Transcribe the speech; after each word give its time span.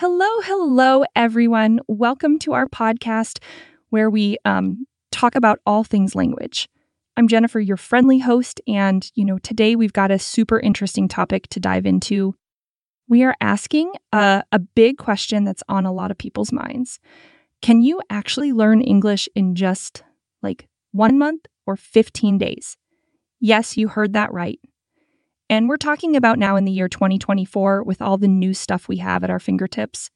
Hello, 0.00 0.28
hello, 0.42 1.02
everyone. 1.16 1.80
Welcome 1.88 2.38
to 2.38 2.52
our 2.52 2.68
podcast 2.68 3.40
where 3.90 4.08
we 4.08 4.38
um, 4.44 4.86
talk 5.10 5.34
about 5.34 5.58
all 5.66 5.82
things 5.82 6.14
language. 6.14 6.68
I'm 7.16 7.26
Jennifer, 7.26 7.58
your 7.58 7.76
friendly 7.76 8.20
host, 8.20 8.60
and 8.68 9.10
you 9.16 9.24
know 9.24 9.38
today 9.38 9.74
we've 9.74 9.92
got 9.92 10.12
a 10.12 10.18
super 10.20 10.60
interesting 10.60 11.08
topic 11.08 11.48
to 11.48 11.58
dive 11.58 11.84
into. 11.84 12.36
We 13.08 13.24
are 13.24 13.34
asking 13.40 13.90
a, 14.12 14.44
a 14.52 14.60
big 14.60 14.98
question 14.98 15.42
that's 15.42 15.64
on 15.68 15.84
a 15.84 15.92
lot 15.92 16.12
of 16.12 16.16
people's 16.16 16.52
minds. 16.52 17.00
Can 17.60 17.82
you 17.82 18.00
actually 18.08 18.52
learn 18.52 18.80
English 18.80 19.28
in 19.34 19.56
just 19.56 20.04
like 20.44 20.68
one 20.92 21.18
month 21.18 21.46
or 21.66 21.74
15 21.74 22.38
days? 22.38 22.76
Yes, 23.40 23.76
you 23.76 23.88
heard 23.88 24.12
that 24.12 24.32
right. 24.32 24.60
And 25.50 25.68
we're 25.68 25.76
talking 25.78 26.14
about 26.14 26.38
now 26.38 26.56
in 26.56 26.64
the 26.64 26.72
year 26.72 26.88
2024 26.88 27.82
with 27.82 28.02
all 28.02 28.18
the 28.18 28.28
new 28.28 28.52
stuff 28.52 28.86
we 28.86 28.98
have 28.98 29.24
at 29.24 29.30
our 29.30 29.38
fingertips. 29.38 30.10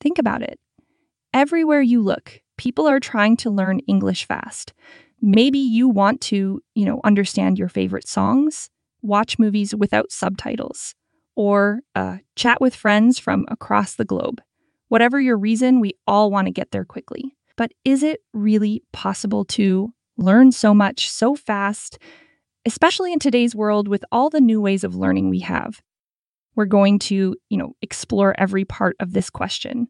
Think 0.00 0.18
about 0.18 0.42
it. 0.42 0.58
Everywhere 1.34 1.82
you 1.82 2.02
look, 2.02 2.40
people 2.56 2.86
are 2.86 3.00
trying 3.00 3.36
to 3.38 3.50
learn 3.50 3.80
English 3.80 4.26
fast. 4.26 4.72
Maybe 5.20 5.58
you 5.58 5.88
want 5.88 6.20
to, 6.22 6.62
you 6.74 6.84
know, 6.84 7.00
understand 7.04 7.58
your 7.58 7.68
favorite 7.68 8.08
songs, 8.08 8.70
watch 9.02 9.38
movies 9.38 9.74
without 9.74 10.10
subtitles, 10.10 10.94
or 11.36 11.80
uh, 11.94 12.18
chat 12.36 12.60
with 12.60 12.74
friends 12.74 13.18
from 13.18 13.44
across 13.48 13.94
the 13.94 14.04
globe. 14.04 14.40
Whatever 14.88 15.20
your 15.20 15.36
reason, 15.36 15.80
we 15.80 15.94
all 16.06 16.30
want 16.30 16.46
to 16.46 16.52
get 16.52 16.70
there 16.70 16.84
quickly. 16.84 17.36
But 17.56 17.72
is 17.84 18.02
it 18.02 18.20
really 18.32 18.82
possible 18.92 19.44
to 19.46 19.92
learn 20.16 20.52
so 20.52 20.72
much 20.74 21.10
so 21.10 21.34
fast 21.34 21.98
especially 22.66 23.12
in 23.12 23.18
today's 23.18 23.54
world 23.54 23.88
with 23.88 24.04
all 24.10 24.30
the 24.30 24.40
new 24.40 24.60
ways 24.60 24.84
of 24.84 24.94
learning 24.94 25.28
we 25.28 25.40
have. 25.40 25.82
We're 26.54 26.66
going 26.66 26.98
to, 27.00 27.36
you 27.48 27.56
know, 27.56 27.74
explore 27.82 28.34
every 28.38 28.64
part 28.64 28.96
of 29.00 29.12
this 29.12 29.30
question. 29.30 29.88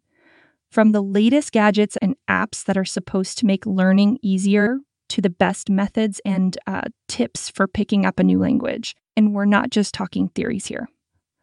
From 0.71 0.93
the 0.93 1.03
latest 1.03 1.53
gadgets 1.53 1.97
and 1.99 2.17
apps 2.29 2.65
that 2.65 2.77
are 2.77 2.85
supposed 2.85 3.39
to 3.39 3.47
make 3.47 3.67
learning 3.67 4.19
easier 4.23 4.79
to 5.11 5.21
the 5.21 5.31
best 5.31 5.71
methods 5.71 6.21
and 6.25 6.59
uh, 6.67 6.83
tips 7.07 7.49
for 7.51 7.69
picking 7.69 8.05
up 8.05 8.19
a 8.19 8.25
new 8.25 8.39
language. 8.39 8.97
And 9.17 9.35
we're 9.35 9.45
not 9.45 9.71
just 9.71 9.95
talking 9.95 10.29
theories 10.29 10.67
here. 10.67 10.89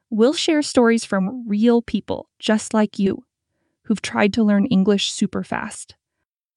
We'll 0.09 0.33
share 0.33 0.61
stories 0.61 1.05
from 1.05 1.47
real 1.47 1.81
people 1.81 2.27
just 2.39 2.73
like 2.73 2.99
you 2.99 3.23
who've 3.85 4.01
tried 4.01 4.33
to 4.33 4.43
learn 4.43 4.65
English 4.65 5.11
super 5.11 5.43
fast. 5.43 5.95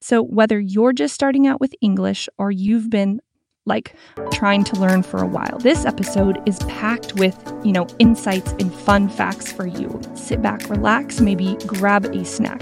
So, 0.01 0.23
whether 0.23 0.59
you're 0.59 0.93
just 0.93 1.15
starting 1.15 1.47
out 1.47 1.61
with 1.61 1.75
English 1.81 2.29
or 2.37 2.51
you've 2.51 2.91
been 2.91 3.21
like 3.67 3.95
trying 4.31 4.65
to 4.65 4.77
learn 4.77 5.03
for 5.03 5.23
a 5.23 5.27
while. 5.27 5.59
This 5.59 5.85
episode 5.85 6.43
is 6.47 6.59
packed 6.61 7.15
with, 7.15 7.37
you 7.65 7.73
know, 7.73 7.87
insights 7.99 8.53
and 8.53 8.75
fun 8.75 9.09
facts 9.09 9.51
for 9.53 9.67
you. 9.67 10.01
Sit 10.15 10.43
back, 10.43 10.69
relax, 10.69 11.21
maybe 11.21 11.57
grab 11.67 12.05
a 12.07 12.25
snack. 12.25 12.61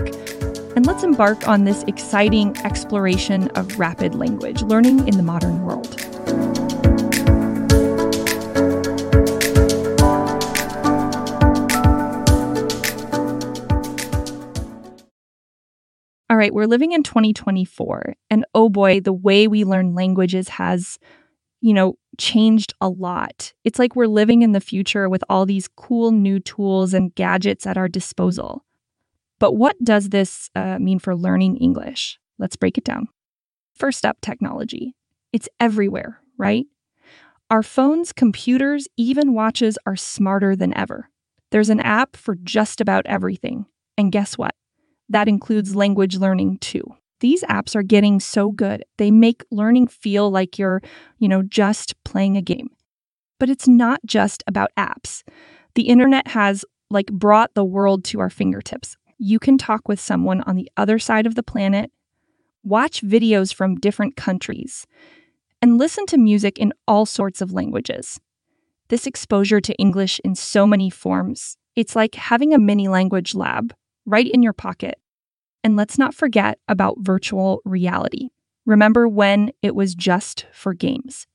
And 0.74 0.86
let's 0.86 1.02
embark 1.02 1.46
on 1.46 1.64
this 1.64 1.82
exciting 1.84 2.56
exploration 2.58 3.48
of 3.50 3.78
rapid 3.78 4.14
language, 4.14 4.62
learning 4.62 5.06
in 5.06 5.16
the 5.16 5.22
modern 5.22 5.64
world. 5.64 6.61
Right, 16.42 16.52
we're 16.52 16.66
living 16.66 16.90
in 16.90 17.04
2024, 17.04 18.16
and 18.28 18.44
oh 18.52 18.68
boy, 18.68 18.98
the 18.98 19.12
way 19.12 19.46
we 19.46 19.62
learn 19.62 19.94
languages 19.94 20.48
has, 20.48 20.98
you 21.60 21.72
know, 21.72 21.94
changed 22.18 22.74
a 22.80 22.88
lot. 22.88 23.52
It's 23.62 23.78
like 23.78 23.94
we're 23.94 24.08
living 24.08 24.42
in 24.42 24.50
the 24.50 24.60
future 24.60 25.08
with 25.08 25.22
all 25.28 25.46
these 25.46 25.68
cool 25.68 26.10
new 26.10 26.40
tools 26.40 26.94
and 26.94 27.14
gadgets 27.14 27.64
at 27.64 27.78
our 27.78 27.86
disposal. 27.86 28.64
But 29.38 29.52
what 29.52 29.76
does 29.84 30.08
this 30.08 30.50
uh, 30.56 30.80
mean 30.80 30.98
for 30.98 31.14
learning 31.14 31.58
English? 31.58 32.18
Let's 32.40 32.56
break 32.56 32.76
it 32.76 32.82
down. 32.84 33.06
First 33.72 34.04
up, 34.04 34.20
technology. 34.20 34.96
It's 35.32 35.48
everywhere, 35.60 36.18
right? 36.38 36.66
Our 37.50 37.62
phones, 37.62 38.12
computers, 38.12 38.88
even 38.96 39.32
watches 39.32 39.78
are 39.86 39.94
smarter 39.94 40.56
than 40.56 40.76
ever. 40.76 41.08
There's 41.52 41.70
an 41.70 41.80
app 41.80 42.16
for 42.16 42.34
just 42.42 42.80
about 42.80 43.06
everything. 43.06 43.66
And 43.96 44.10
guess 44.10 44.36
what? 44.36 44.56
That 45.08 45.28
includes 45.28 45.74
language 45.74 46.16
learning 46.16 46.58
too. 46.58 46.84
These 47.20 47.44
apps 47.44 47.76
are 47.76 47.84
getting 47.84 48.18
so 48.18 48.50
good. 48.50 48.84
They 48.98 49.10
make 49.10 49.44
learning 49.50 49.86
feel 49.86 50.30
like 50.30 50.58
you're, 50.58 50.82
you 51.18 51.28
know, 51.28 51.42
just 51.42 51.94
playing 52.04 52.36
a 52.36 52.42
game. 52.42 52.70
But 53.38 53.48
it's 53.48 53.68
not 53.68 54.00
just 54.04 54.42
about 54.46 54.72
apps. 54.76 55.22
The 55.74 55.82
internet 55.82 56.26
has 56.28 56.64
like 56.90 57.06
brought 57.06 57.54
the 57.54 57.64
world 57.64 58.04
to 58.06 58.20
our 58.20 58.30
fingertips. 58.30 58.96
You 59.18 59.38
can 59.38 59.56
talk 59.56 59.88
with 59.88 60.00
someone 60.00 60.40
on 60.42 60.56
the 60.56 60.68
other 60.76 60.98
side 60.98 61.26
of 61.26 61.36
the 61.36 61.42
planet, 61.44 61.92
watch 62.64 63.02
videos 63.02 63.54
from 63.54 63.76
different 63.76 64.16
countries, 64.16 64.86
and 65.60 65.78
listen 65.78 66.06
to 66.06 66.18
music 66.18 66.58
in 66.58 66.72
all 66.88 67.06
sorts 67.06 67.40
of 67.40 67.52
languages. 67.52 68.20
This 68.88 69.06
exposure 69.06 69.60
to 69.60 69.74
English 69.76 70.20
in 70.24 70.34
so 70.34 70.66
many 70.66 70.90
forms, 70.90 71.56
it's 71.76 71.94
like 71.94 72.16
having 72.16 72.52
a 72.52 72.58
mini 72.58 72.88
language 72.88 73.34
lab 73.34 73.72
right 74.06 74.26
in 74.26 74.42
your 74.42 74.52
pocket. 74.52 74.98
And 75.64 75.76
let's 75.76 75.98
not 75.98 76.14
forget 76.14 76.58
about 76.68 76.98
virtual 77.00 77.60
reality. 77.64 78.30
Remember 78.66 79.08
when 79.08 79.52
it 79.62 79.74
was 79.74 79.94
just 79.94 80.46
for 80.52 80.74
games? 80.74 81.26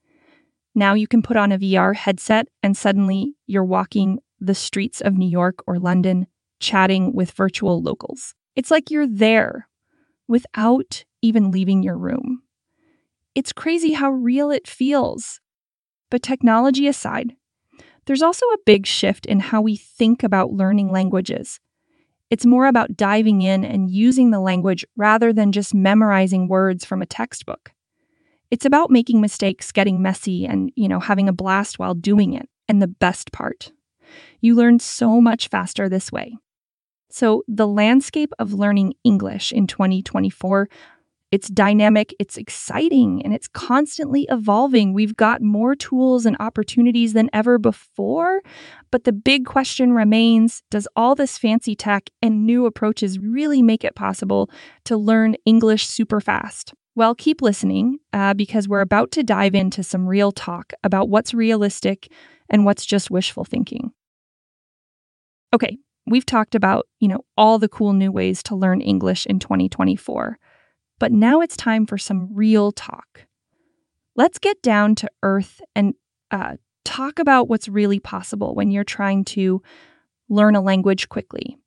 Now 0.76 0.94
you 0.94 1.08
can 1.08 1.22
put 1.22 1.38
on 1.38 1.52
a 1.52 1.58
VR 1.58 1.96
headset 1.96 2.48
and 2.62 2.78
suddenly 2.78 3.36
you're 3.48 3.64
walking 3.64 4.20
the 4.40 4.56
streets 4.56 5.02
of 5.02 5.18
New 5.18 5.30
York 5.30 5.64
or 5.66 5.80
London, 5.80 6.28
chatting 6.60 7.14
with 7.14 7.32
virtual 7.32 7.82
locals. 7.82 8.36
It's 8.56 8.72
like 8.72 8.92
you're 8.92 9.08
there 9.08 9.68
without 10.28 11.04
even 11.22 11.52
leaving 11.52 11.84
your 11.84 11.98
room. 11.98 12.44
It's 13.34 13.54
crazy 13.54 13.94
how 13.94 14.12
real 14.12 14.52
it 14.52 14.68
feels. 14.68 15.40
But 16.10 16.24
technology 16.24 16.88
aside, 16.88 17.34
there's 18.06 18.22
also 18.22 18.46
a 18.48 18.60
big 18.66 18.86
shift 18.86 19.26
in 19.26 19.40
how 19.40 19.62
we 19.62 19.76
think 19.76 20.24
about 20.24 20.54
learning 20.54 20.92
languages. 20.92 21.60
It's 22.30 22.46
more 22.46 22.68
about 22.68 22.98
diving 22.98 23.42
in 23.42 23.64
and 23.64 23.90
using 23.90 24.32
the 24.32 24.40
language 24.40 24.86
rather 24.96 25.32
than 25.32 25.52
just 25.52 25.74
memorizing 25.74 26.48
words 26.48 26.84
from 26.84 27.02
a 27.02 27.06
textbook. 27.06 27.72
It's 28.52 28.66
about 28.66 28.92
making 28.92 29.22
mistakes, 29.22 29.72
getting 29.72 30.02
messy, 30.02 30.46
and, 30.46 30.72
you 30.76 30.88
know, 30.88 31.00
having 31.00 31.30
a 31.30 31.34
blast 31.34 31.80
while 31.80 31.94
doing 31.94 32.34
it. 32.34 32.50
And 32.70 32.82
the 32.82 32.88
best 32.88 33.32
part, 33.32 33.72
you 34.42 34.56
learn 34.56 34.80
so 34.80 35.22
much 35.22 35.48
faster 35.48 35.88
this 35.88 36.12
way. 36.12 36.36
So, 37.10 37.44
the 37.48 37.68
landscape 37.68 38.34
of 38.40 38.54
learning 38.54 38.94
English 39.06 39.54
in 39.54 39.68
2024 39.68 40.68
it's 41.38 41.50
dynamic, 41.50 42.16
it's 42.18 42.36
exciting, 42.36 43.22
and 43.24 43.32
it's 43.32 43.48
constantly 43.48 44.26
evolving. 44.32 44.92
We've 44.92 45.16
got 45.16 45.40
more 45.40 45.76
tools 45.76 46.26
and 46.26 46.36
opportunities 46.40 47.14
than 47.14 47.30
ever 47.32 47.60
before. 47.60 48.42
But 48.90 49.04
the 49.04 49.12
big 49.12 49.46
question 49.46 49.94
remains 49.94 50.64
does 50.72 50.88
all 50.96 51.14
this 51.14 51.38
fancy 51.38 51.76
tech 51.76 52.10
and 52.24 52.48
new 52.48 52.66
approaches 52.66 53.20
really 53.20 53.62
make 53.62 53.84
it 53.84 53.94
possible 53.94 54.50
to 54.86 54.98
learn 54.98 55.36
English 55.46 55.86
super 55.86 56.20
fast? 56.20 56.74
Well, 56.96 57.14
keep 57.14 57.44
listening 57.44 58.00
uh, 58.14 58.34
because 58.34 58.68
we're 58.68 58.82
about 58.82 59.12
to 59.12 59.22
dive 59.22 59.54
into 59.54 59.84
some 59.84 60.08
real 60.08 60.32
talk 60.32 60.74
about 60.84 61.08
what's 61.08 61.36
realistic 61.36 62.12
and 62.50 62.66
what's 62.66 62.84
just 62.84 63.12
wishful 63.12 63.46
thinking. 63.46 63.92
Okay, 65.54 65.78
we've 66.08 66.26
talked 66.26 66.56
about, 66.56 66.88
you 67.00 67.08
know, 67.08 67.24
all 67.38 67.60
the 67.60 67.70
cool 67.70 67.94
new 67.94 68.12
ways 68.12 68.42
to 68.42 68.56
learn 68.56 68.82
English 68.82 69.28
in 69.28 69.38
2024. 69.38 70.40
But 71.00 71.12
now 71.12 71.42
it's 71.42 71.58
time 71.58 71.86
for 71.86 71.98
some 71.98 72.34
real 72.34 72.72
talk. 72.72 73.26
Let's 74.16 74.40
get 74.40 74.62
down 74.62 74.96
to 74.96 75.10
earth 75.22 75.62
and 75.76 75.94
uh, 76.32 76.56
talk 76.84 77.20
about 77.20 77.48
what's 77.48 77.70
really 77.70 78.00
possible 78.00 78.56
when 78.56 78.72
you're 78.72 78.84
trying 78.84 79.26
to 79.26 79.62
learn 80.30 80.56
a 80.56 80.62
language 80.62 81.10
quickly. 81.10 81.58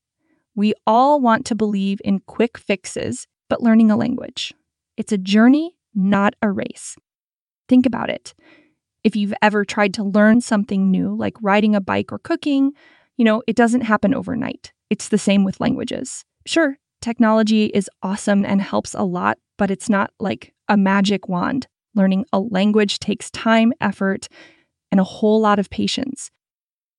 We 0.54 0.74
all 0.86 1.20
want 1.20 1.46
to 1.46 1.54
believe 1.54 2.00
in 2.04 2.20
quick 2.20 2.58
fixes, 2.58 3.26
but 3.48 3.62
learning 3.62 3.90
a 3.90 3.96
language. 3.96 4.52
It's 4.96 5.12
a 5.12 5.18
journey, 5.18 5.76
not 5.94 6.34
a 6.42 6.50
race. 6.50 6.96
Think 7.68 7.86
about 7.86 8.10
it. 8.10 8.34
If 9.04 9.16
you've 9.16 9.34
ever 9.40 9.64
tried 9.64 9.94
to 9.94 10.04
learn 10.04 10.40
something 10.40 10.90
new, 10.90 11.14
like 11.14 11.36
riding 11.40 11.74
a 11.74 11.80
bike 11.80 12.12
or 12.12 12.18
cooking, 12.18 12.72
you 13.16 13.24
know, 13.24 13.42
it 13.46 13.56
doesn't 13.56 13.82
happen 13.82 14.14
overnight. 14.14 14.72
It's 14.90 15.08
the 15.08 15.18
same 15.18 15.44
with 15.44 15.60
languages. 15.60 16.24
Sure, 16.46 16.76
Technology 17.00 17.66
is 17.66 17.88
awesome 18.02 18.44
and 18.44 18.60
helps 18.60 18.94
a 18.94 19.02
lot, 19.02 19.38
but 19.56 19.70
it's 19.70 19.88
not 19.88 20.12
like 20.20 20.52
a 20.68 20.76
magic 20.76 21.28
wand. 21.28 21.66
Learning 21.94 22.26
a 22.32 22.38
language 22.38 22.98
takes 22.98 23.30
time, 23.30 23.72
effort, 23.80 24.28
and 24.90 25.00
a 25.00 25.04
whole 25.04 25.40
lot 25.40 25.58
of 25.58 25.70
patience. 25.70 26.30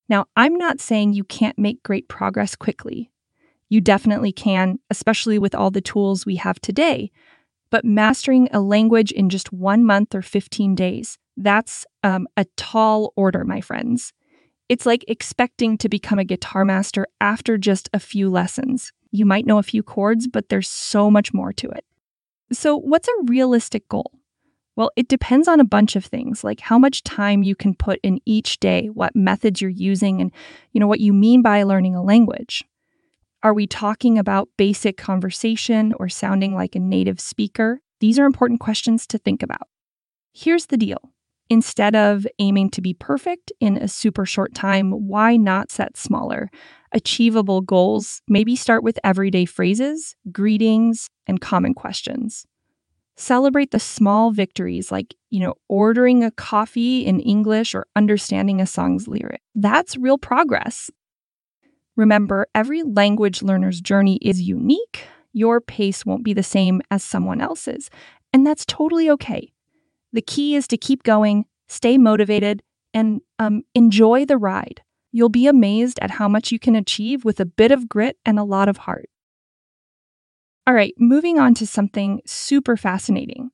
Now, 0.08 0.26
I'm 0.36 0.56
not 0.56 0.80
saying 0.80 1.12
you 1.12 1.24
can't 1.24 1.58
make 1.58 1.82
great 1.82 2.08
progress 2.08 2.56
quickly. 2.56 3.10
You 3.68 3.80
definitely 3.80 4.32
can, 4.32 4.80
especially 4.90 5.38
with 5.38 5.54
all 5.54 5.70
the 5.70 5.80
tools 5.80 6.26
we 6.26 6.36
have 6.36 6.60
today. 6.60 7.10
But 7.70 7.84
mastering 7.84 8.48
a 8.52 8.60
language 8.60 9.12
in 9.12 9.30
just 9.30 9.52
one 9.52 9.84
month 9.84 10.14
or 10.14 10.20
15 10.20 10.74
days, 10.74 11.16
that's 11.36 11.86
um, 12.02 12.28
a 12.36 12.44
tall 12.56 13.14
order, 13.16 13.44
my 13.44 13.62
friends. 13.62 14.12
It's 14.68 14.84
like 14.84 15.04
expecting 15.08 15.78
to 15.78 15.88
become 15.88 16.18
a 16.18 16.24
guitar 16.24 16.64
master 16.64 17.06
after 17.20 17.56
just 17.56 17.88
a 17.94 18.00
few 18.00 18.28
lessons. 18.28 18.92
You 19.12 19.24
might 19.24 19.46
know 19.46 19.58
a 19.58 19.62
few 19.62 19.82
chords, 19.82 20.26
but 20.26 20.48
there's 20.48 20.68
so 20.68 21.10
much 21.10 21.32
more 21.32 21.52
to 21.52 21.68
it. 21.70 21.84
So, 22.52 22.76
what's 22.76 23.08
a 23.08 23.24
realistic 23.24 23.88
goal? 23.88 24.10
Well, 24.74 24.90
it 24.96 25.08
depends 25.08 25.48
on 25.48 25.60
a 25.60 25.64
bunch 25.64 25.96
of 25.96 26.04
things, 26.04 26.42
like 26.42 26.60
how 26.60 26.78
much 26.78 27.02
time 27.02 27.42
you 27.42 27.54
can 27.54 27.74
put 27.74 28.00
in 28.02 28.20
each 28.24 28.58
day, 28.58 28.88
what 28.88 29.14
methods 29.14 29.60
you're 29.60 29.70
using, 29.70 30.20
and 30.20 30.32
you 30.72 30.80
know 30.80 30.86
what 30.86 31.00
you 31.00 31.12
mean 31.12 31.42
by 31.42 31.62
learning 31.62 31.94
a 31.94 32.02
language. 32.02 32.64
Are 33.42 33.52
we 33.52 33.66
talking 33.66 34.18
about 34.18 34.48
basic 34.56 34.96
conversation 34.96 35.92
or 35.98 36.08
sounding 36.08 36.54
like 36.54 36.74
a 36.74 36.80
native 36.80 37.20
speaker? 37.20 37.80
These 38.00 38.18
are 38.18 38.24
important 38.24 38.60
questions 38.60 39.06
to 39.08 39.18
think 39.18 39.42
about. 39.42 39.68
Here's 40.32 40.66
the 40.66 40.76
deal. 40.76 41.12
Instead 41.50 41.94
of 41.94 42.26
aiming 42.38 42.70
to 42.70 42.80
be 42.80 42.94
perfect 42.94 43.52
in 43.60 43.76
a 43.76 43.88
super 43.88 44.24
short 44.24 44.54
time, 44.54 44.92
why 44.92 45.36
not 45.36 45.70
set 45.70 45.98
smaller, 45.98 46.50
achievable 46.92 47.60
goals? 47.60 48.22
Maybe 48.28 48.56
start 48.56 48.82
with 48.82 48.98
everyday 49.04 49.44
phrases, 49.44 50.14
greetings, 50.30 51.08
and 51.26 51.40
common 51.40 51.74
questions. 51.74 52.46
Celebrate 53.16 53.70
the 53.70 53.78
small 53.78 54.32
victories 54.32 54.90
like, 54.90 55.14
you 55.30 55.40
know, 55.40 55.54
ordering 55.68 56.24
a 56.24 56.30
coffee 56.30 57.04
in 57.04 57.20
English 57.20 57.74
or 57.74 57.86
understanding 57.94 58.60
a 58.60 58.66
song's 58.66 59.06
lyric. 59.06 59.42
That's 59.54 59.96
real 59.96 60.18
progress. 60.18 60.90
Remember, 61.94 62.46
every 62.54 62.82
language 62.82 63.42
learner's 63.42 63.80
journey 63.80 64.18
is 64.22 64.40
unique. 64.40 65.04
Your 65.32 65.60
pace 65.60 66.06
won't 66.06 66.24
be 66.24 66.32
the 66.32 66.42
same 66.42 66.80
as 66.90 67.02
someone 67.02 67.40
else's, 67.40 67.90
and 68.32 68.46
that's 68.46 68.64
totally 68.64 69.10
okay. 69.10 69.52
The 70.12 70.22
key 70.22 70.56
is 70.56 70.66
to 70.68 70.76
keep 70.76 71.02
going, 71.02 71.44
stay 71.68 71.98
motivated, 71.98 72.62
and 72.94 73.20
um, 73.38 73.62
enjoy 73.74 74.24
the 74.24 74.38
ride. 74.38 74.82
You'll 75.12 75.28
be 75.28 75.46
amazed 75.46 75.98
at 76.02 76.12
how 76.12 76.28
much 76.28 76.50
you 76.50 76.58
can 76.58 76.74
achieve 76.74 77.24
with 77.24 77.38
a 77.38 77.44
bit 77.44 77.70
of 77.70 77.88
grit 77.88 78.18
and 78.24 78.38
a 78.38 78.44
lot 78.44 78.68
of 78.68 78.78
heart. 78.78 79.08
All 80.66 80.74
right, 80.74 80.94
moving 80.98 81.38
on 81.38 81.54
to 81.54 81.66
something 81.66 82.20
super 82.26 82.76
fascinating 82.76 83.50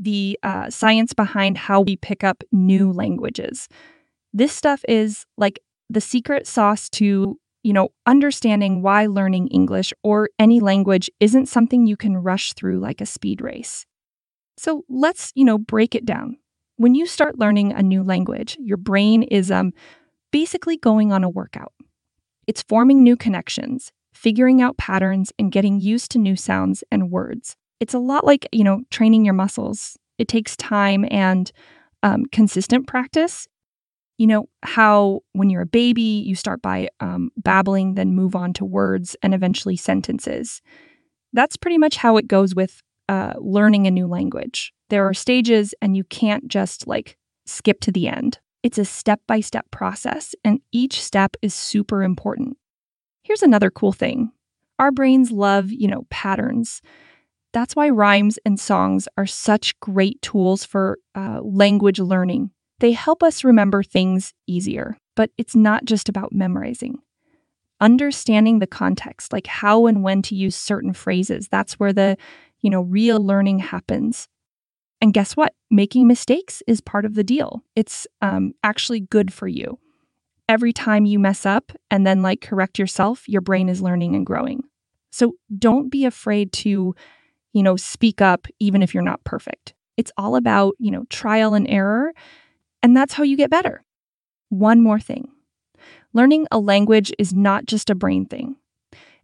the 0.00 0.38
uh, 0.42 0.70
science 0.70 1.12
behind 1.12 1.58
how 1.58 1.82
we 1.82 1.94
pick 1.94 2.24
up 2.24 2.42
new 2.50 2.90
languages. 2.90 3.68
This 4.32 4.52
stuff 4.52 4.82
is 4.88 5.26
like 5.36 5.60
the 5.90 6.00
secret 6.00 6.46
sauce 6.46 6.88
to, 6.90 7.38
you 7.62 7.72
know, 7.72 7.90
understanding 8.06 8.80
why 8.80 9.06
learning 9.06 9.48
English 9.48 9.92
or 10.02 10.30
any 10.38 10.58
language 10.58 11.10
isn't 11.20 11.46
something 11.46 11.86
you 11.86 11.96
can 11.96 12.16
rush 12.16 12.54
through 12.54 12.80
like 12.80 13.02
a 13.02 13.06
speed 13.06 13.42
race. 13.42 13.84
So 14.56 14.84
let's, 14.88 15.32
you 15.34 15.44
know, 15.44 15.58
break 15.58 15.94
it 15.94 16.06
down. 16.06 16.38
When 16.76 16.94
you 16.94 17.04
start 17.04 17.38
learning 17.38 17.72
a 17.72 17.82
new 17.82 18.02
language, 18.02 18.56
your 18.58 18.78
brain 18.78 19.22
is 19.22 19.50
um, 19.50 19.72
basically 20.30 20.76
going 20.76 21.12
on 21.12 21.24
a 21.24 21.28
workout. 21.28 21.72
It's 22.46 22.62
forming 22.62 23.02
new 23.02 23.16
connections 23.16 23.92
figuring 24.20 24.60
out 24.60 24.76
patterns 24.76 25.32
and 25.38 25.52
getting 25.52 25.80
used 25.80 26.10
to 26.12 26.18
new 26.18 26.36
sounds 26.36 26.84
and 26.90 27.10
words. 27.10 27.56
It's 27.80 27.94
a 27.94 27.98
lot 27.98 28.26
like, 28.26 28.46
you 28.52 28.64
know, 28.64 28.82
training 28.90 29.24
your 29.24 29.34
muscles. 29.34 29.96
It 30.18 30.28
takes 30.28 30.56
time 30.56 31.06
and 31.10 31.50
um, 32.02 32.26
consistent 32.26 32.86
practice. 32.86 33.48
You 34.18 34.26
know, 34.26 34.48
how 34.62 35.20
when 35.32 35.48
you're 35.48 35.62
a 35.62 35.66
baby, 35.66 36.02
you 36.02 36.34
start 36.34 36.60
by 36.60 36.90
um, 37.00 37.30
babbling, 37.38 37.94
then 37.94 38.14
move 38.14 38.36
on 38.36 38.52
to 38.54 38.64
words 38.66 39.16
and 39.22 39.32
eventually 39.32 39.76
sentences. 39.76 40.60
That's 41.32 41.56
pretty 41.56 41.78
much 41.78 41.96
how 41.96 42.18
it 42.18 42.28
goes 42.28 42.54
with 42.54 42.82
uh, 43.08 43.34
learning 43.38 43.86
a 43.86 43.90
new 43.90 44.06
language. 44.06 44.74
There 44.90 45.08
are 45.08 45.14
stages, 45.14 45.74
and 45.80 45.96
you 45.96 46.04
can't 46.04 46.48
just 46.48 46.86
like 46.86 47.16
skip 47.46 47.80
to 47.80 47.92
the 47.92 48.08
end. 48.08 48.38
It's 48.62 48.78
a 48.78 48.84
step 48.84 49.20
by 49.26 49.40
step 49.40 49.70
process, 49.70 50.34
and 50.44 50.60
each 50.72 51.00
step 51.02 51.36
is 51.42 51.54
super 51.54 52.02
important. 52.02 52.56
Here's 53.22 53.42
another 53.42 53.70
cool 53.70 53.92
thing 53.92 54.32
our 54.78 54.92
brains 54.92 55.30
love, 55.30 55.70
you 55.70 55.88
know, 55.88 56.06
patterns. 56.10 56.80
That's 57.52 57.76
why 57.76 57.88
rhymes 57.90 58.38
and 58.44 58.60
songs 58.60 59.08
are 59.18 59.26
such 59.26 59.78
great 59.80 60.22
tools 60.22 60.64
for 60.64 60.98
uh, 61.14 61.40
language 61.42 61.98
learning. 61.98 62.50
They 62.80 62.92
help 62.92 63.22
us 63.22 63.44
remember 63.44 63.82
things 63.82 64.32
easier, 64.46 64.96
but 65.16 65.30
it's 65.36 65.56
not 65.56 65.84
just 65.84 66.08
about 66.08 66.32
memorizing. 66.32 66.98
Understanding 67.80 68.58
the 68.58 68.66
context, 68.66 69.32
like 69.32 69.46
how 69.46 69.86
and 69.86 70.02
when 70.02 70.22
to 70.22 70.34
use 70.34 70.54
certain 70.54 70.92
phrases, 70.92 71.48
that's 71.48 71.74
where 71.74 71.92
the, 71.92 72.16
you 72.60 72.70
know, 72.70 72.82
real 72.82 73.20
learning 73.24 73.58
happens. 73.60 74.28
And 75.00 75.14
guess 75.14 75.36
what? 75.36 75.54
Making 75.70 76.06
mistakes 76.06 76.62
is 76.66 76.80
part 76.80 77.04
of 77.04 77.14
the 77.14 77.24
deal. 77.24 77.62
It's 77.74 78.06
um, 78.20 78.52
actually 78.62 79.00
good 79.00 79.32
for 79.32 79.48
you 79.48 79.78
every 80.50 80.72
time 80.72 81.06
you 81.06 81.16
mess 81.16 81.46
up 81.46 81.70
and 81.92 82.04
then 82.04 82.22
like 82.22 82.40
correct 82.40 82.76
yourself, 82.76 83.28
your 83.28 83.40
brain 83.40 83.68
is 83.68 83.80
learning 83.80 84.16
and 84.16 84.26
growing. 84.26 84.64
So 85.12 85.34
don't 85.56 85.90
be 85.90 86.04
afraid 86.04 86.52
to, 86.54 86.92
you 87.52 87.62
know, 87.62 87.76
speak 87.76 88.20
up 88.20 88.48
even 88.58 88.82
if 88.82 88.92
you're 88.92 89.04
not 89.04 89.22
perfect. 89.22 89.74
It's 89.96 90.10
all 90.16 90.34
about, 90.34 90.74
you 90.80 90.90
know, 90.90 91.04
trial 91.08 91.54
and 91.54 91.70
error. 91.70 92.12
And 92.82 92.96
that's 92.96 93.14
how 93.14 93.22
you 93.22 93.36
get 93.36 93.48
better. 93.48 93.84
One 94.48 94.82
more 94.82 94.98
thing 94.98 95.28
learning 96.12 96.48
a 96.50 96.58
language 96.58 97.12
is 97.16 97.32
not 97.32 97.66
just 97.66 97.88
a 97.88 97.94
brain 97.94 98.26
thing. 98.26 98.56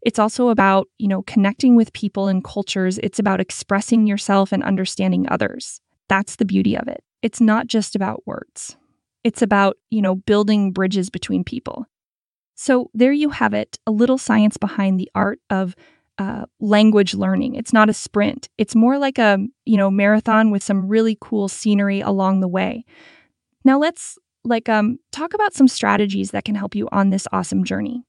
It's 0.07 0.21
also 0.21 0.51
about, 0.51 0.87
you 0.99 1.09
know, 1.09 1.23
connecting 1.23 1.75
with 1.75 1.93
people 1.93 2.29
and 2.29 2.45
cultures. 2.45 2.99
It's 2.99 3.19
about 3.19 3.41
expressing 3.41 4.07
yourself 4.07 4.53
and 4.53 4.63
understanding 4.63 5.27
others. 5.29 5.81
That's 6.09 6.37
the 6.37 6.45
beauty 6.45 6.77
of 6.77 6.87
it. 6.87 7.03
It's 7.23 7.41
not 7.41 7.67
just 7.67 7.97
about 7.97 8.25
words. 8.25 8.77
It's 9.25 9.43
about, 9.43 9.77
you 9.91 10.01
know, 10.01 10.15
building 10.15 10.71
bridges 10.71 11.11
between 11.11 11.43
people. 11.43 11.87
So 12.55 12.89
there 12.95 13.11
you 13.11 13.31
have 13.31 13.53
it, 13.53 13.81
a 13.85 13.91
little 13.91 14.17
science 14.17 14.57
behind 14.57 15.01
the 15.01 15.11
art 15.17 15.41
of 15.51 15.75
uh, 16.19 16.45
language 16.61 17.13
learning. 17.15 17.57
It's 17.57 17.73
not 17.73 17.91
a 17.91 17.93
sprint. 17.93 18.49
It's 18.59 18.77
more 18.77 18.99
like 18.99 19.19
a, 19.19 19.41
you 19.65 19.77
know, 19.77 19.91
marathon 19.91 20.53
with 20.53 20.63
some 20.63 20.87
really 20.87 21.19
cool 21.21 21.49
scenery 21.49 22.01
along 22.01 22.41
the 22.41 22.49
way. 22.49 22.85
Now 23.65 23.81
let's 23.81 24.19
like 24.45 24.69
um 24.69 25.01
talk 25.11 25.35
about 25.35 25.53
some 25.53 25.67
strategies 25.67 26.31
that 26.31 26.45
can 26.45 26.55
help 26.55 26.77
you 26.77 26.89
on 26.93 27.11
this 27.11 27.27
awesome 27.33 27.65
journey. 27.65 28.05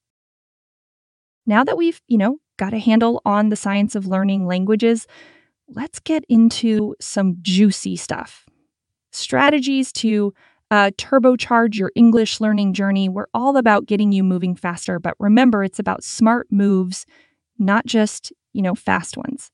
Now 1.47 1.63
that 1.63 1.77
we've, 1.77 2.01
you 2.07 2.17
know, 2.17 2.37
got 2.57 2.73
a 2.73 2.79
handle 2.79 3.21
on 3.25 3.49
the 3.49 3.55
science 3.55 3.95
of 3.95 4.05
learning 4.05 4.45
languages, 4.45 5.07
let's 5.69 5.99
get 5.99 6.25
into 6.27 6.93
some 6.99 7.37
juicy 7.41 7.95
stuff. 7.95 8.45
Strategies 9.11 9.91
to 9.93 10.33
uh, 10.69 10.91
turbocharge 10.97 11.75
your 11.75 11.91
English 11.95 12.41
learning 12.41 12.73
journey. 12.73 13.07
We're 13.07 13.27
all 13.33 13.55
about 13.55 13.85
getting 13.85 14.11
you 14.11 14.23
moving 14.23 14.55
faster, 14.55 14.99
but 14.99 15.15
remember, 15.19 15.63
it's 15.63 15.79
about 15.79 16.03
smart 16.03 16.47
moves, 16.51 17.05
not 17.57 17.85
just, 17.85 18.33
you 18.51 18.61
know, 18.61 18.75
fast 18.75 19.15
ones. 19.15 19.49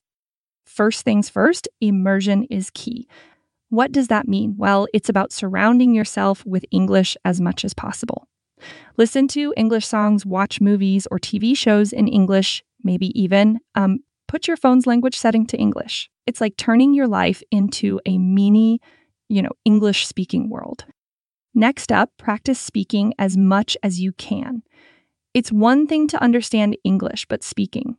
First 0.66 1.04
things 1.04 1.28
first, 1.28 1.68
immersion 1.80 2.44
is 2.50 2.70
key. 2.74 3.06
What 3.68 3.92
does 3.92 4.08
that 4.08 4.26
mean? 4.26 4.56
Well, 4.58 4.88
it's 4.92 5.08
about 5.08 5.32
surrounding 5.32 5.94
yourself 5.94 6.44
with 6.44 6.64
English 6.72 7.16
as 7.24 7.40
much 7.40 7.64
as 7.64 7.74
possible. 7.74 8.26
Listen 8.96 9.28
to 9.28 9.52
English 9.56 9.86
songs, 9.86 10.24
watch 10.24 10.60
movies 10.60 11.06
or 11.10 11.18
TV 11.18 11.56
shows 11.56 11.92
in 11.92 12.08
English, 12.08 12.62
maybe 12.82 13.18
even 13.20 13.60
um, 13.74 13.98
put 14.28 14.46
your 14.46 14.56
phone's 14.56 14.86
language 14.86 15.18
setting 15.18 15.46
to 15.46 15.56
English. 15.56 16.10
It's 16.26 16.40
like 16.40 16.56
turning 16.56 16.94
your 16.94 17.08
life 17.08 17.42
into 17.50 18.00
a 18.06 18.18
mini, 18.18 18.80
you 19.28 19.42
know, 19.42 19.52
English 19.64 20.06
speaking 20.06 20.48
world. 20.48 20.84
Next 21.54 21.92
up, 21.92 22.10
practice 22.18 22.58
speaking 22.58 23.14
as 23.18 23.36
much 23.36 23.76
as 23.82 24.00
you 24.00 24.12
can. 24.12 24.62
It's 25.34 25.52
one 25.52 25.86
thing 25.86 26.08
to 26.08 26.22
understand 26.22 26.76
English, 26.84 27.26
but 27.28 27.44
speaking. 27.44 27.96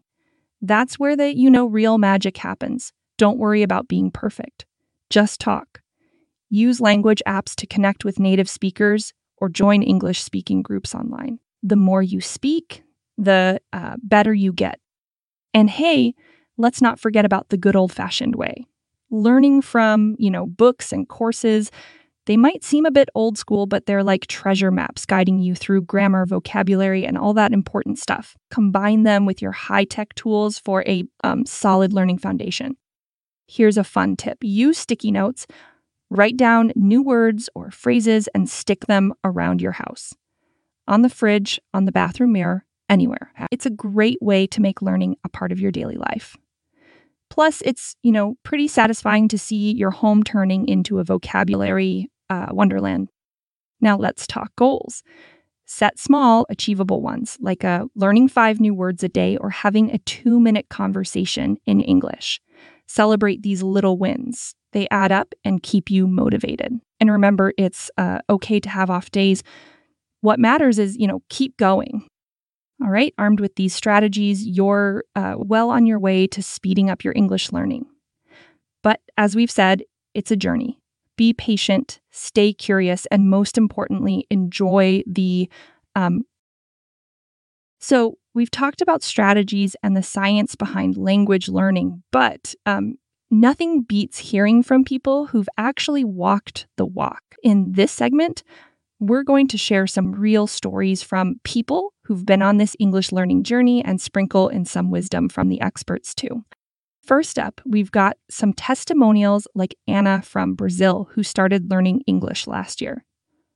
That's 0.61 0.97
where 0.97 1.15
the 1.15 1.35
you 1.35 1.49
know 1.49 1.65
real 1.65 1.97
magic 1.97 2.37
happens. 2.37 2.91
Don't 3.17 3.37
worry 3.37 3.61
about 3.61 3.87
being 3.87 4.11
perfect. 4.11 4.65
Just 5.09 5.39
talk. 5.39 5.81
Use 6.49 6.81
language 6.81 7.21
apps 7.27 7.55
to 7.55 7.67
connect 7.67 8.05
with 8.05 8.19
native 8.19 8.49
speakers 8.49 9.13
or 9.37 9.49
join 9.49 9.83
English 9.83 10.23
speaking 10.23 10.61
groups 10.61 10.95
online. 10.95 11.39
The 11.63 11.75
more 11.75 12.01
you 12.01 12.21
speak, 12.21 12.83
the 13.17 13.59
uh, 13.73 13.95
better 14.01 14.33
you 14.33 14.53
get. 14.53 14.79
And 15.53 15.69
hey, 15.69 16.13
let's 16.57 16.81
not 16.81 16.99
forget 16.99 17.25
about 17.25 17.49
the 17.49 17.57
good 17.57 17.75
old 17.75 17.91
fashioned 17.91 18.35
way. 18.35 18.65
Learning 19.09 19.61
from, 19.61 20.15
you 20.19 20.29
know, 20.29 20.45
books 20.45 20.91
and 20.91 21.07
courses 21.07 21.71
they 22.25 22.37
might 22.37 22.63
seem 22.63 22.85
a 22.85 22.91
bit 22.91 23.09
old 23.13 23.37
school, 23.37 23.67
but 23.67 23.85
they're 23.85 24.03
like 24.03 24.27
treasure 24.27 24.71
maps 24.71 25.05
guiding 25.05 25.39
you 25.39 25.53
through 25.53 25.83
grammar, 25.83 26.25
vocabulary, 26.25 27.05
and 27.05 27.17
all 27.17 27.33
that 27.35 27.53
important 27.53 27.99
stuff. 27.99 28.35
Combine 28.49 29.03
them 29.03 29.25
with 29.25 29.41
your 29.41 29.51
high 29.51 29.83
tech 29.83 30.13
tools 30.15 30.57
for 30.57 30.83
a 30.87 31.03
um, 31.23 31.45
solid 31.45 31.93
learning 31.93 32.17
foundation. 32.17 32.77
Here's 33.47 33.77
a 33.77 33.83
fun 33.83 34.15
tip 34.15 34.39
use 34.41 34.79
sticky 34.79 35.11
notes, 35.11 35.45
write 36.15 36.37
down 36.37 36.71
new 36.75 37.01
words 37.01 37.49
or 37.55 37.71
phrases, 37.71 38.27
and 38.33 38.49
stick 38.49 38.85
them 38.87 39.13
around 39.23 39.61
your 39.61 39.73
house. 39.73 40.13
On 40.87 41.01
the 41.01 41.09
fridge, 41.09 41.59
on 41.73 41.85
the 41.85 41.91
bathroom 41.91 42.31
mirror, 42.31 42.65
anywhere. 42.89 43.31
It's 43.51 43.65
a 43.65 43.71
great 43.71 44.19
way 44.21 44.47
to 44.47 44.61
make 44.61 44.81
learning 44.81 45.17
a 45.23 45.29
part 45.29 45.51
of 45.51 45.59
your 45.59 45.71
daily 45.71 45.95
life. 45.95 46.37
Plus, 47.29 47.61
it's, 47.65 47.95
you 48.03 48.11
know, 48.11 48.35
pretty 48.43 48.67
satisfying 48.67 49.27
to 49.29 49.37
see 49.37 49.73
your 49.73 49.91
home 49.91 50.23
turning 50.23 50.67
into 50.67 50.99
a 50.99 51.03
vocabulary 51.03 52.09
uh, 52.29 52.47
Wonderland. 52.51 53.09
Now 53.81 53.97
let's 53.97 54.27
talk 54.27 54.55
goals. 54.55 55.03
Set 55.65 55.97
small, 55.99 56.45
achievable 56.49 57.01
ones, 57.01 57.37
like 57.41 57.63
a 57.63 57.67
uh, 57.67 57.85
learning 57.95 58.29
five 58.29 58.59
new 58.59 58.73
words 58.73 59.03
a 59.03 59.09
day 59.09 59.35
or 59.37 59.49
having 59.49 59.91
a 59.91 59.97
two 59.99 60.39
minute 60.39 60.69
conversation 60.69 61.57
in 61.65 61.81
English. 61.81 62.39
Celebrate 62.87 63.41
these 63.41 63.63
little 63.63 63.97
wins. 63.97 64.55
They 64.71 64.87
add 64.91 65.11
up 65.11 65.33
and 65.43 65.63
keep 65.63 65.89
you 65.89 66.07
motivated. 66.07 66.73
And 66.99 67.11
remember, 67.11 67.53
it's 67.57 67.89
uh, 67.97 68.19
okay 68.29 68.59
to 68.59 68.69
have 68.69 68.89
off 68.89 69.11
days. 69.11 69.43
What 70.21 70.39
matters 70.39 70.79
is, 70.79 70.97
you 70.97 71.07
know, 71.07 71.21
keep 71.29 71.57
going. 71.57 72.07
All 72.83 72.89
right, 72.89 73.13
armed 73.17 73.39
with 73.39 73.55
these 73.55 73.73
strategies, 73.73 74.45
you're 74.45 75.05
uh, 75.15 75.35
well 75.37 75.69
on 75.69 75.85
your 75.85 75.99
way 75.99 76.27
to 76.27 76.43
speeding 76.43 76.89
up 76.89 77.03
your 77.03 77.13
English 77.15 77.53
learning. 77.53 77.85
But 78.83 78.99
as 79.17 79.35
we've 79.35 79.51
said, 79.51 79.83
it's 80.13 80.31
a 80.31 80.35
journey 80.35 80.77
be 81.17 81.33
patient, 81.33 82.01
stay 82.11 82.51
curious, 82.53 83.05
and 83.07 83.29
most 83.29 83.57
importantly, 83.57 84.25
enjoy 84.29 85.01
the. 85.07 85.49
Um, 85.95 86.23
so, 87.85 88.17
we've 88.33 88.49
talked 88.49 88.81
about 88.81 89.03
strategies 89.03 89.75
and 89.83 89.95
the 89.95 90.01
science 90.01 90.55
behind 90.55 90.97
language 90.97 91.47
learning, 91.47 92.01
but 92.11 92.55
um, 92.65 92.95
nothing 93.29 93.83
beats 93.83 94.17
hearing 94.17 94.63
from 94.63 94.83
people 94.83 95.27
who've 95.27 95.47
actually 95.55 96.03
walked 96.03 96.65
the 96.77 96.85
walk. 96.87 97.21
In 97.43 97.73
this 97.73 97.91
segment, 97.91 98.41
we're 98.99 99.21
going 99.21 99.47
to 99.49 99.57
share 99.59 99.85
some 99.85 100.13
real 100.13 100.47
stories 100.47 101.03
from 101.03 101.35
people 101.43 101.93
who've 102.05 102.25
been 102.25 102.41
on 102.41 102.57
this 102.57 102.75
English 102.79 103.11
learning 103.11 103.43
journey 103.43 103.85
and 103.85 104.01
sprinkle 104.01 104.49
in 104.49 104.65
some 104.65 104.89
wisdom 104.89 105.29
from 105.29 105.49
the 105.49 105.61
experts 105.61 106.15
too. 106.15 106.43
First 107.03 107.37
up, 107.37 107.61
we've 107.67 107.91
got 107.91 108.17
some 108.31 108.51
testimonials 108.51 109.47
like 109.53 109.75
Anna 109.87 110.23
from 110.23 110.55
Brazil, 110.55 111.09
who 111.11 111.21
started 111.21 111.69
learning 111.69 112.01
English 112.07 112.47
last 112.47 112.81
year. 112.81 113.05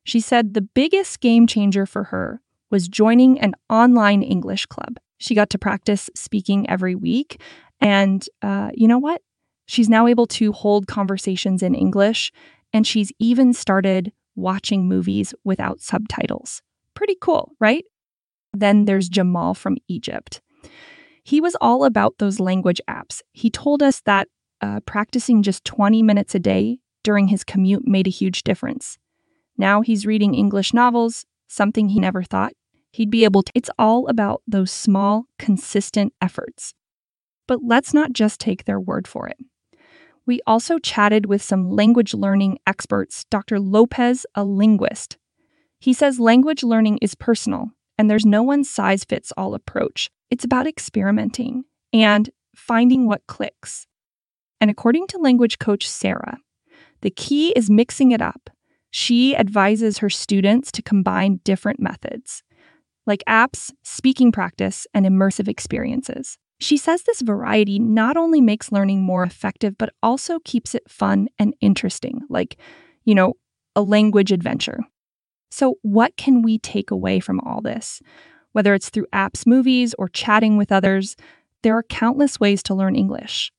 She 0.03 0.19
said 0.19 0.53
the 0.53 0.61
biggest 0.61 1.19
game 1.19 1.47
changer 1.47 1.87
for 1.87 2.03
her 2.03 2.43
was 2.69 2.87
joining 2.87 3.39
an 3.39 3.55
online 3.69 4.21
English 4.21 4.65
club. 4.67 4.97
She 5.17 5.35
got 5.35 5.49
to 5.51 5.59
practice 5.59 6.09
speaking 6.15 6.69
every 6.69 6.95
week. 6.95 7.41
And 7.81 8.25
uh, 8.41 8.71
you 8.73 8.87
know 8.87 8.99
what? 8.99 9.21
She's 9.65 9.89
now 9.89 10.07
able 10.07 10.25
to 10.27 10.51
hold 10.51 10.87
conversations 10.87 11.61
in 11.61 11.75
English, 11.75 12.31
and 12.73 12.87
she's 12.87 13.11
even 13.19 13.53
started 13.53 14.11
watching 14.35 14.87
movies 14.87 15.33
without 15.43 15.79
subtitles. 15.79 16.63
Pretty 16.95 17.15
cool, 17.21 17.51
right? 17.59 17.85
Then 18.51 18.85
there's 18.85 19.09
Jamal 19.09 19.53
from 19.53 19.77
Egypt. 19.87 20.41
He 21.23 21.39
was 21.39 21.55
all 21.61 21.85
about 21.85 22.15
those 22.17 22.39
language 22.39 22.81
apps. 22.89 23.21
He 23.31 23.51
told 23.51 23.83
us 23.83 24.01
that 24.01 24.27
uh, 24.61 24.79
practicing 24.87 25.43
just 25.43 25.63
20 25.65 26.01
minutes 26.01 26.33
a 26.33 26.39
day 26.39 26.79
during 27.03 27.27
his 27.27 27.43
commute 27.43 27.87
made 27.87 28.07
a 28.07 28.11
huge 28.11 28.43
difference. 28.43 28.97
Now 29.57 29.81
he's 29.81 30.05
reading 30.05 30.33
English 30.33 30.73
novels, 30.73 31.25
something 31.47 31.89
he 31.89 31.99
never 31.99 32.23
thought 32.23 32.53
he'd 32.99 33.09
be 33.09 33.23
able 33.23 33.41
to. 33.41 33.51
It's 33.55 33.69
all 33.79 34.09
about 34.09 34.41
those 34.45 34.71
small, 34.71 35.23
consistent 35.37 36.13
efforts. 36.21 36.73
But 37.47 37.63
let's 37.63 37.93
not 37.93 38.11
just 38.11 38.41
take 38.41 38.65
their 38.65 38.79
word 38.79 39.07
for 39.07 39.25
it. 39.29 39.37
We 40.25 40.41
also 40.45 40.79
chatted 40.79 41.25
with 41.25 41.41
some 41.41 41.69
language 41.69 42.13
learning 42.13 42.59
experts, 42.67 43.23
Dr. 43.31 43.57
Lopez, 43.57 44.25
a 44.35 44.43
linguist. 44.43 45.17
He 45.79 45.93
says 45.93 46.19
language 46.19 46.61
learning 46.61 46.99
is 47.01 47.15
personal, 47.15 47.67
and 47.97 48.09
there's 48.09 48.25
no 48.25 48.43
one 48.43 48.65
size 48.65 49.05
fits 49.05 49.31
all 49.37 49.53
approach. 49.53 50.09
It's 50.29 50.43
about 50.43 50.67
experimenting 50.67 51.63
and 51.93 52.29
finding 52.53 53.07
what 53.07 53.25
clicks. 53.27 53.87
And 54.59 54.69
according 54.69 55.07
to 55.07 55.17
language 55.19 55.57
coach 55.57 55.87
Sarah, 55.87 56.39
the 56.99 57.11
key 57.11 57.53
is 57.55 57.69
mixing 57.69 58.11
it 58.11 58.21
up. 58.21 58.49
She 58.91 59.37
advises 59.37 59.99
her 59.99 60.09
students 60.09 60.69
to 60.73 60.81
combine 60.81 61.39
different 61.45 61.79
methods, 61.79 62.43
like 63.09 63.23
apps, 63.27 63.71
speaking 63.83 64.31
practice, 64.31 64.87
and 64.93 65.05
immersive 65.05 65.49
experiences. 65.49 66.37
She 66.61 66.77
says 66.77 67.03
this 67.03 67.21
variety 67.21 67.79
not 67.79 68.15
only 68.15 68.39
makes 68.39 68.71
learning 68.71 69.01
more 69.01 69.23
effective, 69.23 69.77
but 69.77 69.93
also 70.03 70.39
keeps 70.45 70.75
it 70.75 70.89
fun 70.89 71.27
and 71.39 71.55
interesting, 71.59 72.21
like, 72.29 72.57
you 73.03 73.15
know, 73.15 73.33
a 73.75 73.81
language 73.81 74.31
adventure. 74.31 74.79
So, 75.49 75.75
what 75.81 76.15
can 76.17 76.43
we 76.43 76.59
take 76.59 76.91
away 76.91 77.19
from 77.19 77.39
all 77.39 77.61
this? 77.61 78.01
Whether 78.51 78.73
it's 78.73 78.89
through 78.89 79.07
apps, 79.13 79.47
movies, 79.47 79.95
or 79.97 80.07
chatting 80.09 80.57
with 80.57 80.71
others, 80.71 81.15
there 81.63 81.75
are 81.75 81.83
countless 81.83 82.39
ways 82.39 82.61
to 82.63 82.75
learn 82.75 82.95
English. 82.95 83.51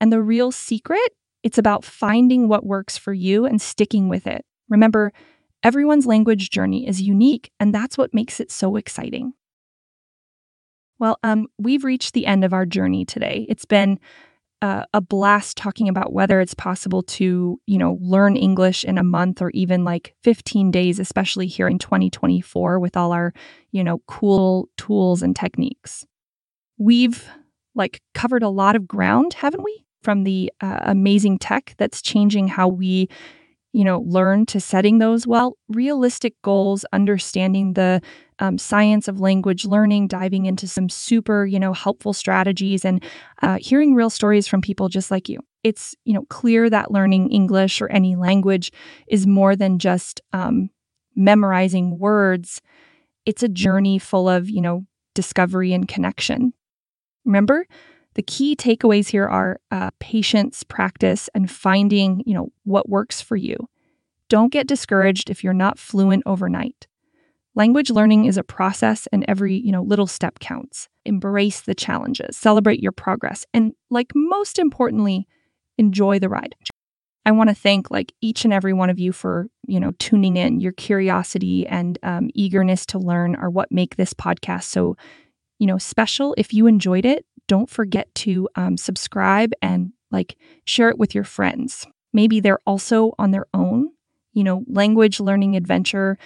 And 0.00 0.12
the 0.12 0.22
real 0.22 0.52
secret, 0.52 1.10
it's 1.42 1.58
about 1.58 1.84
finding 1.84 2.46
what 2.46 2.64
works 2.64 2.96
for 2.96 3.12
you 3.12 3.44
and 3.44 3.60
sticking 3.60 4.08
with 4.08 4.26
it. 4.26 4.44
Remember, 4.68 5.12
everyone's 5.64 6.06
language 6.06 6.50
journey 6.50 6.86
is 6.86 7.02
unique, 7.02 7.50
and 7.58 7.74
that's 7.74 7.98
what 7.98 8.14
makes 8.14 8.38
it 8.38 8.52
so 8.52 8.76
exciting. 8.76 9.32
Well, 10.98 11.18
um, 11.24 11.48
we've 11.58 11.84
reached 11.84 12.14
the 12.14 12.26
end 12.26 12.44
of 12.44 12.52
our 12.52 12.66
journey 12.66 13.04
today. 13.04 13.46
It's 13.48 13.64
been 13.64 13.98
uh, 14.62 14.84
a 14.94 15.00
blast 15.00 15.56
talking 15.56 15.88
about 15.88 16.12
whether 16.12 16.40
it's 16.40 16.54
possible 16.54 17.02
to, 17.02 17.60
you 17.66 17.78
know, 17.78 17.98
learn 18.00 18.36
English 18.36 18.84
in 18.84 18.96
a 18.96 19.02
month 19.02 19.42
or 19.42 19.50
even 19.50 19.84
like 19.84 20.14
15 20.22 20.70
days, 20.70 20.98
especially 20.98 21.46
here 21.46 21.68
in 21.68 21.78
2024 21.78 22.78
with 22.78 22.96
all 22.96 23.12
our, 23.12 23.34
you 23.72 23.82
know, 23.82 24.00
cool 24.06 24.68
tools 24.78 25.22
and 25.22 25.34
techniques. 25.34 26.06
We've 26.78 27.28
like 27.74 28.00
covered 28.14 28.42
a 28.42 28.48
lot 28.48 28.76
of 28.76 28.88
ground, 28.88 29.34
haven't 29.34 29.64
we? 29.64 29.84
From 30.02 30.24
the 30.24 30.52
uh, 30.60 30.80
amazing 30.82 31.38
tech 31.38 31.74
that's 31.76 32.00
changing 32.00 32.48
how 32.48 32.68
we, 32.68 33.08
you 33.74 33.82
know, 33.82 33.98
learn 34.06 34.46
to 34.46 34.60
setting 34.60 34.98
those 34.98 35.26
well 35.26 35.58
realistic 35.68 36.34
goals, 36.42 36.84
understanding 36.92 37.72
the 37.72 38.00
um, 38.38 38.56
science 38.56 39.08
of 39.08 39.18
language 39.18 39.64
learning, 39.64 40.06
diving 40.06 40.46
into 40.46 40.68
some 40.68 40.88
super, 40.88 41.44
you 41.44 41.58
know, 41.58 41.72
helpful 41.72 42.12
strategies 42.12 42.84
and 42.84 43.02
uh, 43.42 43.58
hearing 43.60 43.96
real 43.96 44.10
stories 44.10 44.46
from 44.46 44.60
people 44.60 44.88
just 44.88 45.10
like 45.10 45.28
you. 45.28 45.40
It's, 45.64 45.96
you 46.04 46.14
know, 46.14 46.24
clear 46.26 46.70
that 46.70 46.92
learning 46.92 47.32
English 47.32 47.82
or 47.82 47.90
any 47.90 48.14
language 48.14 48.70
is 49.08 49.26
more 49.26 49.56
than 49.56 49.80
just 49.80 50.20
um, 50.32 50.70
memorizing 51.16 51.98
words. 51.98 52.62
It's 53.26 53.42
a 53.42 53.48
journey 53.48 53.98
full 53.98 54.28
of, 54.28 54.48
you 54.48 54.60
know, 54.60 54.86
discovery 55.16 55.72
and 55.72 55.88
connection. 55.88 56.52
Remember, 57.24 57.66
the 58.14 58.22
key 58.22 58.56
takeaways 58.56 59.08
here 59.08 59.26
are 59.26 59.60
uh, 59.70 59.90
patience, 59.98 60.62
practice, 60.62 61.28
and 61.34 61.50
finding, 61.50 62.22
you 62.26 62.34
know, 62.34 62.50
what 62.64 62.88
works 62.88 63.20
for 63.20 63.36
you. 63.36 63.56
Don't 64.28 64.52
get 64.52 64.66
discouraged 64.66 65.30
if 65.30 65.44
you're 65.44 65.52
not 65.52 65.78
fluent 65.78 66.22
overnight. 66.26 66.86
Language 67.56 67.90
learning 67.90 68.24
is 68.24 68.36
a 68.36 68.42
process 68.42 69.06
and 69.12 69.24
every, 69.28 69.56
you 69.56 69.70
know, 69.70 69.82
little 69.82 70.06
step 70.06 70.40
counts. 70.40 70.88
Embrace 71.04 71.60
the 71.60 71.74
challenges, 71.74 72.36
celebrate 72.36 72.82
your 72.82 72.92
progress, 72.92 73.46
and 73.54 73.72
like 73.90 74.10
most 74.14 74.58
importantly, 74.58 75.28
enjoy 75.78 76.18
the 76.18 76.28
ride. 76.28 76.56
I 77.26 77.32
want 77.32 77.48
to 77.50 77.54
thank 77.54 77.90
like 77.90 78.12
each 78.20 78.44
and 78.44 78.52
every 78.52 78.72
one 78.72 78.90
of 78.90 78.98
you 78.98 79.12
for, 79.12 79.48
you 79.66 79.80
know, 79.80 79.92
tuning 79.98 80.36
in. 80.36 80.60
Your 80.60 80.72
curiosity 80.72 81.66
and 81.66 81.98
um, 82.02 82.28
eagerness 82.34 82.84
to 82.86 82.98
learn 82.98 83.34
are 83.36 83.50
what 83.50 83.72
make 83.72 83.96
this 83.96 84.12
podcast 84.12 84.64
so, 84.64 84.96
you 85.58 85.66
know, 85.66 85.78
special. 85.78 86.34
If 86.36 86.52
you 86.52 86.66
enjoyed 86.66 87.06
it, 87.06 87.24
don't 87.48 87.70
forget 87.70 88.14
to 88.16 88.48
um, 88.56 88.76
subscribe 88.76 89.52
and 89.62 89.92
like 90.10 90.36
share 90.64 90.88
it 90.88 90.98
with 90.98 91.14
your 91.14 91.24
friends. 91.24 91.86
Maybe 92.12 92.40
they're 92.40 92.60
also 92.66 93.14
on 93.18 93.32
their 93.32 93.46
own, 93.52 93.90
you 94.32 94.44
know, 94.44 94.64
language 94.68 95.20
learning 95.20 95.56
adventure 95.56 96.18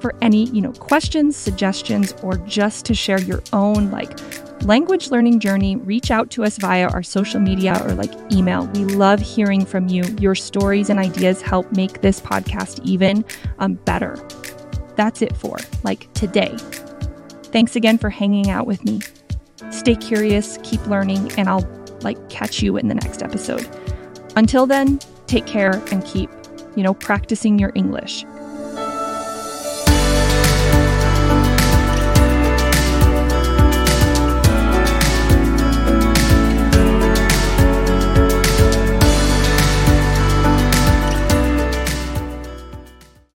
for 0.00 0.14
any, 0.20 0.44
you 0.50 0.60
know, 0.60 0.72
questions, 0.72 1.36
suggestions, 1.36 2.14
or 2.22 2.36
just 2.38 2.84
to 2.86 2.94
share 2.94 3.20
your 3.20 3.42
own 3.52 3.90
like 3.90 4.18
language 4.62 5.10
learning 5.10 5.40
journey, 5.40 5.76
reach 5.76 6.10
out 6.10 6.30
to 6.32 6.44
us 6.44 6.58
via 6.58 6.88
our 6.88 7.02
social 7.02 7.40
media 7.40 7.80
or 7.84 7.94
like 7.94 8.12
email. 8.32 8.66
We 8.68 8.84
love 8.84 9.20
hearing 9.20 9.64
from 9.64 9.88
you. 9.88 10.04
Your 10.20 10.34
stories 10.34 10.90
and 10.90 10.98
ideas 10.98 11.40
help 11.40 11.70
make 11.72 12.02
this 12.02 12.20
podcast 12.20 12.80
even 12.84 13.24
um, 13.58 13.74
better. 13.74 14.16
That's 14.96 15.22
it 15.22 15.36
for 15.36 15.58
like 15.82 16.12
today. 16.14 16.54
Thanks 17.52 17.76
again 17.76 17.98
for 17.98 18.10
hanging 18.10 18.50
out 18.50 18.66
with 18.66 18.84
me. 18.84 19.00
Stay 19.86 19.94
curious, 19.94 20.58
keep 20.64 20.84
learning, 20.88 21.30
and 21.38 21.48
I'll 21.48 21.64
like 22.00 22.18
catch 22.28 22.60
you 22.60 22.76
in 22.76 22.88
the 22.88 22.94
next 22.96 23.22
episode. 23.22 23.68
Until 24.34 24.66
then, 24.66 24.98
take 25.28 25.46
care 25.46 25.80
and 25.92 26.04
keep, 26.04 26.28
you 26.74 26.82
know, 26.82 26.92
practicing 26.92 27.56
your 27.56 27.70
English. 27.76 28.24